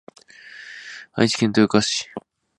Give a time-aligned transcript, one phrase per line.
[1.13, 2.09] 愛知県豊川市